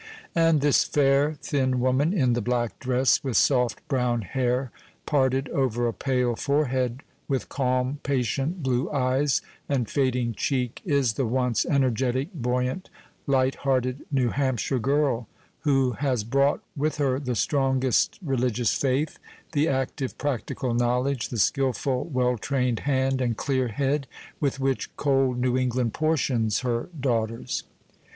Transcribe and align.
And 0.33 0.61
this 0.61 0.83
fair, 0.83 1.35
thin 1.43 1.79
woman, 1.79 2.11
in 2.11 2.33
the 2.33 2.41
black 2.41 2.79
dress, 2.79 3.23
with 3.23 3.37
soft 3.37 3.87
brown 3.87 4.23
hair 4.23 4.71
parted 5.05 5.47
over 5.49 5.87
a 5.87 5.93
pale 5.93 6.35
forehead, 6.35 7.03
with 7.27 7.49
calm, 7.49 7.99
patient 8.01 8.63
blue 8.63 8.89
eyes, 8.89 9.43
and 9.69 9.87
fading 9.87 10.33
cheek, 10.33 10.81
is 10.85 11.13
the 11.13 11.27
once 11.27 11.67
energetic, 11.67 12.33
buoyant, 12.33 12.89
light 13.27 13.53
hearted 13.57 14.03
New 14.11 14.29
Hampshire 14.29 14.79
girl, 14.79 15.27
who 15.59 15.91
has 15.91 16.23
brought 16.23 16.61
with 16.75 16.97
her 16.97 17.19
the 17.19 17.35
strongest 17.35 18.17
religious 18.23 18.73
faith, 18.73 19.19
the 19.51 19.67
active 19.67 20.17
practical 20.17 20.73
knowledge, 20.73 21.29
the 21.29 21.37
skilful, 21.37 22.05
well 22.05 22.39
trained 22.39 22.79
hand 22.89 23.21
and 23.21 23.37
clear 23.37 23.67
head, 23.67 24.07
with 24.39 24.59
which 24.59 24.89
cold 24.97 25.39
New 25.39 25.55
England 25.59 25.93
portions 25.93 26.61
her 26.61 26.89
daughters. 26.99 27.65